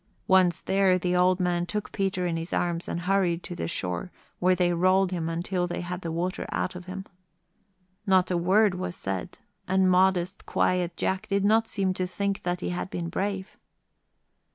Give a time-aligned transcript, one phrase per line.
[0.25, 4.55] Once there, the old man took Peter in his arms and hurried to shore, where
[4.55, 7.05] they rolled him until they had the water out of him.
[8.07, 9.37] Not a word was said,
[9.67, 13.55] and modest, quiet Jack did not seem to think that he had been brave.